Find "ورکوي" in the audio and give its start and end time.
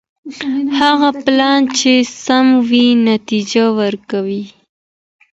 3.79-4.43